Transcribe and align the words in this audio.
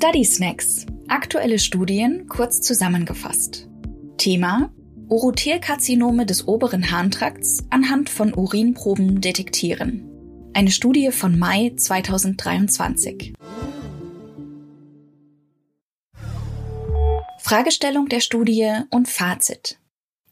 Study 0.00 0.24
Snacks. 0.24 0.86
Aktuelle 1.08 1.58
Studien 1.58 2.28
kurz 2.28 2.60
zusammengefasst. 2.60 3.66
Thema 4.16 4.72
Urothelkarzinome 5.08 6.24
des 6.24 6.46
oberen 6.46 6.92
Harntrakts 6.92 7.64
anhand 7.70 8.08
von 8.08 8.32
Urinproben 8.32 9.20
detektieren. 9.20 10.08
Eine 10.54 10.70
Studie 10.70 11.10
von 11.10 11.36
Mai 11.36 11.72
2023. 11.76 13.32
Fragestellung 17.40 18.08
der 18.08 18.20
Studie 18.20 18.72
und 18.92 19.08
Fazit. 19.08 19.80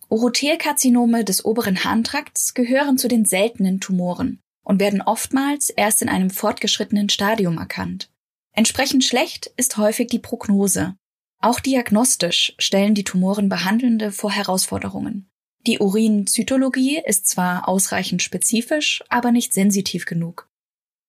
Urothelkarzinome 0.09 1.25
des 1.25 1.45
oberen 1.45 1.83
Harntrakts 1.83 2.55
gehören 2.55 2.99
zu 2.99 3.09
den 3.09 3.25
seltenen 3.25 3.81
Tumoren 3.81 4.39
und 4.63 4.79
werden 4.79 5.03
oftmals 5.03 5.71
erst 5.71 6.03
in 6.03 6.09
einem 6.09 6.31
fortgeschrittenen 6.31 7.09
Stadium 7.09 7.59
erkannt. 7.59 8.11
Entsprechend 8.57 9.05
schlecht 9.05 9.53
ist 9.59 9.77
häufig 9.77 10.09
die 10.09 10.19
Prognose. 10.19 10.97
Auch 11.41 11.61
diagnostisch 11.61 12.55
stellen 12.59 12.95
die 12.95 13.05
Tumoren 13.05 13.51
Behandelnde 13.51 14.11
vor 14.11 14.33
Herausforderungen. 14.33 15.29
Die 15.67 15.79
Urinzytologie 15.79 17.03
ist 17.05 17.29
zwar 17.29 17.69
ausreichend 17.69 18.23
spezifisch, 18.23 19.05
aber 19.11 19.31
nicht 19.31 19.53
sensitiv 19.53 20.07
genug. 20.07 20.49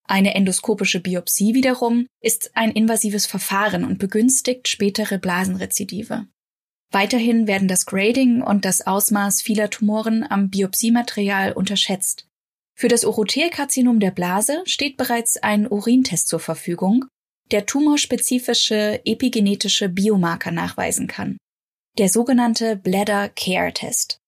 Eine 0.04 0.36
endoskopische 0.36 1.00
Biopsie 1.00 1.54
wiederum 1.54 2.08
ist 2.22 2.52
ein 2.56 2.72
invasives 2.72 3.26
Verfahren 3.26 3.86
und 3.86 3.98
begünstigt 3.98 4.68
spätere 4.68 5.18
Blasenrezidive. 5.18 6.28
Weiterhin 6.92 7.48
werden 7.48 7.70
das 7.70 7.86
Grading 7.86 8.42
und 8.42 8.66
das 8.66 8.86
Ausmaß 8.86 9.42
vieler 9.42 9.70
Tumoren 9.70 10.30
am 10.30 10.50
Biopsiematerial 10.50 11.54
unterschätzt. 11.54 12.28
Für 12.76 12.90
das 12.90 13.06
Urothelkarzinom 13.06 14.02
der 14.02 14.12
Blase 14.12 14.64
steht 14.66 14.98
bereits 14.98 15.38
ein 15.38 15.70
Urintest 15.70 16.28
zur 16.28 16.40
Verfügung, 16.40 17.06
der 17.52 17.66
tumorspezifische 17.66 19.02
epigenetische 19.06 19.90
Biomarker 19.90 20.52
nachweisen 20.52 21.08
kann. 21.08 21.38
Der 21.98 22.10
sogenannte 22.10 22.76
Bladder 22.76 23.30
Care 23.30 23.74
Test. 23.74 24.20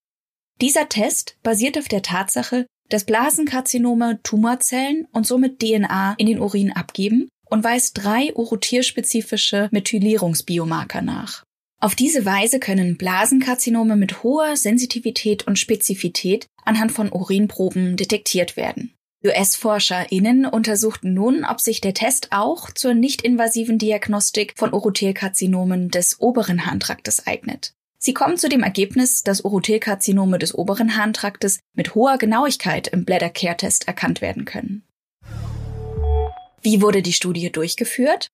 Dieser 0.62 0.90
Test 0.90 1.38
basiert 1.44 1.78
auf 1.78 1.88
der 1.88 2.02
Tatsache, 2.02 2.66
dass 2.90 3.06
Blasenkarzinome 3.06 4.20
Tumorzellen 4.24 5.08
und 5.12 5.28
somit 5.28 5.60
DNA 5.60 6.16
in 6.18 6.28
den 6.28 6.40
Urin 6.40 6.72
abgeben 6.74 7.30
und 7.50 7.64
weist 7.64 8.04
drei 8.04 8.34
urotierspezifische 8.34 9.70
Methylierungsbiomarker 9.72 11.02
nach. 11.02 11.44
Auf 11.82 11.96
diese 11.96 12.26
Weise 12.26 12.60
können 12.60 12.98
Blasenkarzinome 12.98 13.96
mit 13.96 14.22
hoher 14.24 14.58
Sensitivität 14.58 15.48
und 15.48 15.58
Spezifität 15.58 16.48
anhand 16.66 16.92
von 16.92 17.12
Urinproben 17.12 17.96
detektiert 17.96 18.58
werden. 18.58 18.94
US-ForscherInnen 19.26 20.46
untersuchten 20.46 21.14
nun, 21.14 21.44
ob 21.44 21.60
sich 21.60 21.82
der 21.82 21.94
Test 21.94 22.30
auch 22.32 22.72
zur 22.72 22.94
nicht-invasiven 22.94 23.78
Diagnostik 23.78 24.54
von 24.56 24.74
Urothelkarzinomen 24.74 25.90
des 25.90 26.22
oberen 26.22 26.66
Harntraktes 26.66 27.28
eignet. 27.28 27.74
Sie 27.98 28.14
kommen 28.14 28.38
zu 28.38 28.48
dem 28.48 28.64
Ergebnis, 28.64 29.24
dass 29.24 29.44
Urothelkarzinome 29.44 30.40
des 30.40 30.56
oberen 30.56 30.96
Harntraktes 30.96 31.60
mit 31.76 31.96
hoher 31.96 32.18
Genauigkeit 32.18 32.88
im 32.88 33.04
Bladder 33.04 33.30
Care 33.30 33.58
Test 33.58 33.90
erkannt 33.90 34.22
werden 34.22 34.46
können. 34.46 34.84
Wie 36.62 36.82
wurde 36.82 37.02
die 37.02 37.14
Studie 37.14 37.52
durchgeführt? 37.52 38.30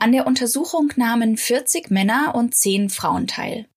An 0.00 0.10
der 0.10 0.26
Untersuchung 0.26 0.92
nahmen 0.96 1.36
40 1.36 1.92
Männer 1.92 2.34
und 2.34 2.56
10 2.56 2.90
Frauen 2.90 3.28
teil. 3.28 3.68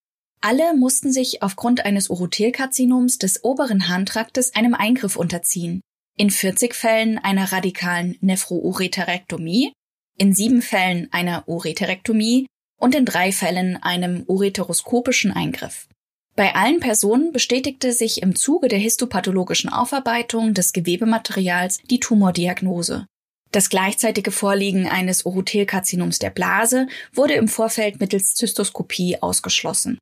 Alle 0.42 0.76
mussten 0.76 1.12
sich 1.12 1.44
aufgrund 1.44 1.86
eines 1.86 2.10
Urothelkarzinoms 2.10 3.20
des 3.20 3.44
oberen 3.44 3.90
Harntraktes 3.90 4.56
einem 4.56 4.74
Eingriff 4.74 5.16
unterziehen, 5.16 5.82
in 6.18 6.30
40 6.30 6.74
Fällen 6.76 7.18
einer 7.20 7.52
radikalen 7.52 8.18
Nephorureterektomie, 8.22 9.72
in 10.18 10.34
sieben 10.34 10.62
Fällen 10.62 11.08
einer 11.12 11.48
Ureterektomie 11.48 12.48
und 12.80 12.96
in 12.96 13.06
drei 13.06 13.32
Fällen 13.32 13.82
einem 13.82 14.24
ureteroskopischen 14.28 15.32
Eingriff. 15.32 15.88
Bei 16.36 16.54
allen 16.54 16.80
Personen 16.80 17.32
bestätigte 17.32 17.94
sich 17.94 18.22
im 18.22 18.36
Zuge 18.36 18.68
der 18.68 18.78
histopathologischen 18.78 19.72
Aufarbeitung 19.72 20.54
des 20.54 20.74
Gewebematerials 20.74 21.80
die 21.90 22.00
Tumordiagnose. 22.00 23.08
Das 23.52 23.70
gleichzeitige 23.70 24.32
Vorliegen 24.32 24.88
eines 24.88 25.26
Urothelkarzinoms 25.26 26.20
der 26.20 26.30
Blase 26.30 26.88
wurde 27.14 27.34
im 27.34 27.48
Vorfeld 27.48 28.00
mittels 28.00 28.36
Zystoskopie 28.36 29.22
ausgeschlossen. 29.22 29.98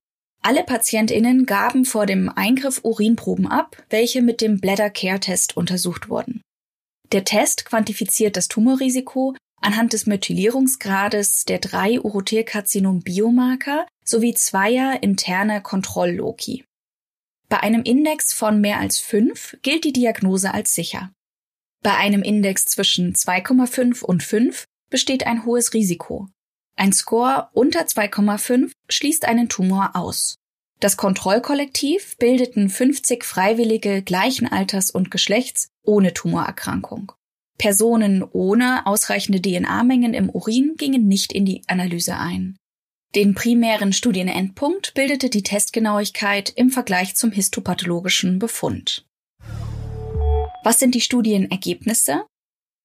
Alle 0.46 0.64
PatientInnen 0.64 1.48
gaben 1.48 1.86
vor 1.86 2.06
dem 2.06 2.30
Eingriff 2.30 2.82
Urinproben 2.84 3.48
ab, 3.48 3.84
welche 3.90 4.22
mit 4.22 4.42
dem 4.42 4.60
Bladder 4.60 4.92
Care 4.92 5.20
Test 5.20 5.58
untersucht 5.58 6.08
wurden. 6.08 6.44
Der 7.12 7.24
Test 7.24 7.66
quantifiziert 7.66 8.38
das 8.38 8.48
Tumorrisiko 8.48 9.36
anhand 9.60 9.94
des 9.94 10.06
Methylierungsgrades 10.06 11.46
der 11.46 11.58
drei 11.58 12.00
Urothelkarzinom-Biomarker 12.00 13.88
sowie 14.06 14.36
zweier 14.36 15.02
interner 15.02 15.62
Kontrollloki. 15.62 16.64
Bei 17.50 17.62
einem 17.62 17.82
Index 17.82 18.32
von 18.32 18.62
mehr 18.62 18.80
als 18.80 19.00
fünf 19.00 19.58
gilt 19.64 19.84
die 19.84 19.94
Diagnose 19.94 20.54
als 20.54 20.76
sicher. 20.76 21.12
Bei 21.82 21.96
einem 21.98 22.22
Index 22.22 22.66
zwischen 22.66 23.16
2,5 23.16 24.04
und 24.04 24.22
5 24.22 24.66
besteht 24.92 25.26
ein 25.26 25.44
hohes 25.44 25.74
Risiko. 25.74 26.28
Ein 26.76 26.92
Score 26.92 27.50
unter 27.54 27.82
2,5 27.82 28.72
schließt 28.90 29.26
einen 29.26 29.50
Tumor 29.50 29.92
aus. 29.96 30.38
Das 30.82 30.98
Kontrollkollektiv 30.98 32.18
bildeten 32.18 32.70
50 32.70 33.24
Freiwillige 33.24 34.02
gleichen 34.02 34.48
Alters 34.48 34.92
und 34.92 35.10
Geschlechts 35.10 35.70
ohne 35.84 36.14
Tumorerkrankung. 36.14 37.14
Personen 37.58 38.24
ohne 38.24 38.86
ausreichende 38.86 39.42
DNA-Mengen 39.42 40.14
im 40.14 40.30
Urin 40.30 40.76
gingen 40.78 41.08
nicht 41.08 41.32
in 41.32 41.46
die 41.46 41.62
Analyse 41.68 42.18
ein. 42.18 42.58
Den 43.16 43.34
primären 43.34 43.94
Studienendpunkt 43.94 44.94
bildete 44.94 45.30
die 45.30 45.44
Testgenauigkeit 45.44 46.50
im 46.50 46.70
Vergleich 46.70 47.16
zum 47.16 47.32
histopathologischen 47.32 48.40
Befund. 48.40 49.06
Was 50.66 50.80
sind 50.80 50.96
die 50.96 51.02
Studienergebnisse? 51.02 52.26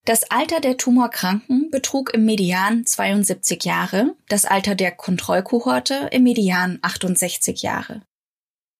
Das 0.03 0.23
Alter 0.31 0.61
der 0.61 0.77
Tumorkranken 0.77 1.69
betrug 1.69 2.11
im 2.13 2.25
Median 2.25 2.87
72 2.87 3.63
Jahre, 3.63 4.15
das 4.29 4.45
Alter 4.45 4.73
der 4.73 4.91
Kontrollkohorte 4.91 6.09
im 6.11 6.23
Median 6.23 6.79
68 6.81 7.61
Jahre. 7.61 8.01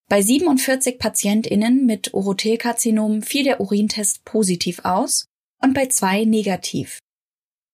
Bei 0.10 0.22
47 0.22 0.98
PatientInnen 0.98 1.86
mit 1.86 2.14
Urothelkarzinom 2.14 3.22
fiel 3.22 3.44
der 3.44 3.62
Urintest 3.62 4.26
positiv 4.26 4.84
aus 4.84 5.28
und 5.62 5.76
bei 5.76 5.86
zwei 5.86 6.26
negativ. 6.26 7.00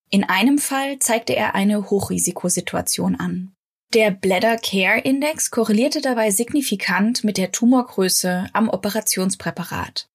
In 0.10 0.26
einem 0.26 0.58
Fall 0.58 1.00
zeigte 1.00 1.36
er 1.36 1.56
eine 1.56 1.90
Hochrisikosituation 1.90 3.16
an. 3.16 3.54
Der 3.94 4.12
Bladder 4.12 4.58
Care 4.58 5.00
Index 5.00 5.52
korrelierte 5.52 6.02
dabei 6.02 6.32
signifikant 6.32 7.24
mit 7.24 7.38
der 7.38 7.54
Tumorgröße 7.54 8.48
am 8.52 8.68
Operationspräparat. 8.68 10.10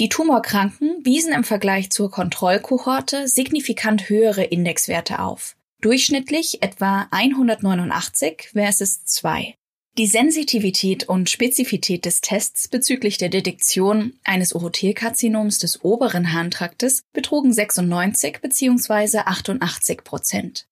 Die 0.00 0.08
Tumorkranken 0.08 1.04
wiesen 1.04 1.32
im 1.32 1.44
Vergleich 1.44 1.90
zur 1.90 2.10
Kontrollkohorte 2.10 3.28
signifikant 3.28 4.08
höhere 4.08 4.42
Indexwerte 4.42 5.20
auf, 5.20 5.54
durchschnittlich 5.80 6.62
etwa 6.62 7.06
189 7.12 8.48
versus 8.52 9.04
2. 9.04 9.54
Die 9.96 10.08
Sensitivität 10.08 11.08
und 11.08 11.30
Spezifität 11.30 12.04
des 12.04 12.20
Tests 12.20 12.66
bezüglich 12.66 13.18
der 13.18 13.28
Detektion 13.28 14.18
eines 14.24 14.52
Urothelkarzinoms 14.52 15.60
des 15.60 15.84
oberen 15.84 16.32
Harntraktes 16.32 17.04
betrugen 17.12 17.52
96 17.52 18.40
bzw. 18.40 19.18
88 19.18 20.02
Prozent. 20.02 20.66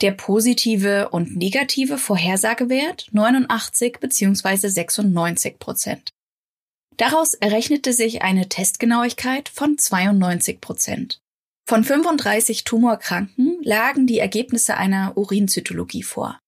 Der 0.00 0.12
positive 0.12 1.08
und 1.08 1.36
negative 1.36 1.98
Vorhersagewert 1.98 3.08
89 3.10 3.98
bzw. 3.98 4.68
96 4.68 5.58
Prozent. 5.58 6.12
Daraus 6.98 7.34
errechnete 7.34 7.92
sich 7.92 8.22
eine 8.22 8.48
Testgenauigkeit 8.48 9.48
von 9.48 9.78
92 9.78 10.60
Prozent. 10.60 11.20
Von 11.64 11.84
35 11.84 12.64
Tumorkranken 12.64 13.58
lagen 13.62 14.06
die 14.06 14.18
Ergebnisse 14.18 14.76
einer 14.76 15.16
Urinzytologie 15.16 16.02
vor. 16.02 16.38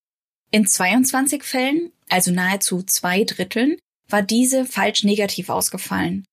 In 0.51 0.67
22 0.67 1.45
Fällen, 1.45 1.93
also 2.09 2.33
nahezu 2.33 2.83
zwei 2.83 3.23
Dritteln, 3.23 3.77
war 4.09 4.23
diese 4.23 4.67
falsch 4.67 5.05
negativ 5.05 5.51
ausgefallen. 5.51 6.25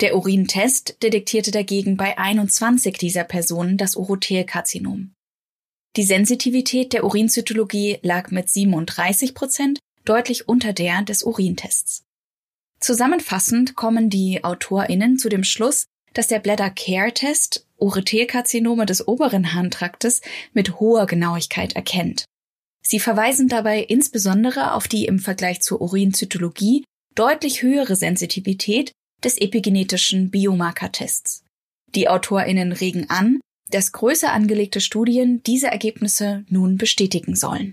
Der 0.00 0.14
Urintest 0.14 1.02
detektierte 1.02 1.50
dagegen 1.50 1.96
bei 1.96 2.16
21 2.16 2.96
dieser 2.96 3.24
Personen 3.24 3.76
das 3.76 3.96
Urothelkarzinom. 3.96 5.12
Die 5.96 6.04
Sensitivität 6.04 6.92
der 6.92 7.04
Urinzytologie 7.04 7.98
lag 8.02 8.30
mit 8.30 8.50
37 8.50 9.34
Prozent 9.34 9.80
deutlich 10.04 10.48
unter 10.48 10.72
der 10.72 11.02
des 11.02 11.24
Urintests. 11.24 12.03
Zusammenfassend 12.84 13.76
kommen 13.76 14.10
die 14.10 14.44
AutorInnen 14.44 15.18
zu 15.18 15.30
dem 15.30 15.42
Schluss, 15.42 15.86
dass 16.12 16.26
der 16.26 16.38
Bladder 16.38 16.68
Care 16.68 17.14
Test 17.14 17.66
Urethelkarzinome 17.78 18.84
des 18.84 19.08
oberen 19.08 19.54
Harntraktes 19.54 20.20
mit 20.52 20.80
hoher 20.80 21.06
Genauigkeit 21.06 21.76
erkennt. 21.76 22.26
Sie 22.86 23.00
verweisen 23.00 23.48
dabei 23.48 23.80
insbesondere 23.80 24.74
auf 24.74 24.86
die 24.86 25.06
im 25.06 25.18
Vergleich 25.18 25.62
zur 25.62 25.80
Urinzytologie 25.80 26.84
deutlich 27.14 27.62
höhere 27.62 27.96
Sensitivität 27.96 28.92
des 29.24 29.38
epigenetischen 29.38 30.30
Biomarkertests. 30.30 31.42
Die 31.94 32.10
AutorInnen 32.10 32.72
regen 32.72 33.08
an, 33.08 33.40
dass 33.70 33.92
größer 33.92 34.30
angelegte 34.30 34.82
Studien 34.82 35.42
diese 35.44 35.68
Ergebnisse 35.68 36.44
nun 36.50 36.76
bestätigen 36.76 37.34
sollen. 37.34 37.72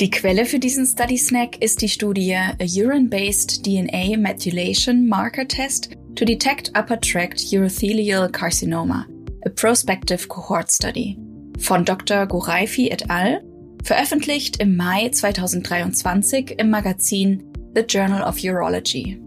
Die 0.00 0.10
Quelle 0.10 0.44
für 0.44 0.58
diesen 0.58 0.86
Study 0.86 1.16
Snack 1.16 1.62
ist 1.62 1.80
die 1.80 1.88
Studie 1.88 2.34
A 2.34 2.56
Urine-Based 2.58 3.62
DNA 3.62 4.16
Methylation 4.16 5.06
Marker 5.06 5.46
Test 5.46 5.90
to 6.16 6.24
Detect 6.24 6.72
Upper 6.76 7.00
Tract 7.00 7.40
Urothelial 7.52 8.28
Carcinoma, 8.28 9.06
a 9.46 9.50
Prospective 9.50 10.26
Cohort 10.26 10.72
Study 10.72 11.16
von 11.60 11.84
Dr. 11.84 12.26
Goraifi 12.26 12.88
et 12.90 13.08
al., 13.08 13.40
veröffentlicht 13.84 14.56
im 14.56 14.74
Mai 14.74 15.10
2023 15.10 16.58
im 16.58 16.70
Magazin 16.70 17.44
The 17.76 17.82
Journal 17.82 18.24
of 18.24 18.42
Urology. 18.42 19.20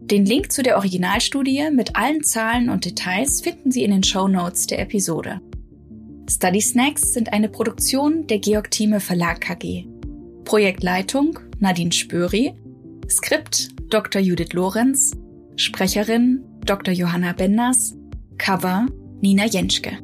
Den 0.00 0.26
Link 0.26 0.50
zu 0.50 0.64
der 0.64 0.76
Originalstudie 0.76 1.70
mit 1.70 1.94
allen 1.94 2.24
Zahlen 2.24 2.68
und 2.68 2.84
Details 2.84 3.42
finden 3.42 3.70
Sie 3.70 3.84
in 3.84 3.92
den 3.92 4.02
Show 4.02 4.26
Notes 4.26 4.66
der 4.66 4.80
Episode. 4.80 5.40
Study 6.30 6.60
Snacks 6.60 7.14
sind 7.14 7.32
eine 7.32 7.48
Produktion 7.48 8.26
der 8.26 8.38
Georg 8.38 8.70
Thieme 8.70 9.00
Verlag 9.00 9.40
KG. 9.40 9.86
Projektleitung 10.44 11.38
Nadine 11.58 11.90
Spöri, 11.90 12.52
Skript 13.08 13.70
Dr. 13.88 14.20
Judith 14.20 14.52
Lorenz, 14.52 15.16
Sprecherin 15.56 16.44
Dr. 16.66 16.92
Johanna 16.92 17.32
Benders, 17.32 17.96
Cover 18.36 18.86
Nina 19.22 19.46
Jenschke. 19.46 19.98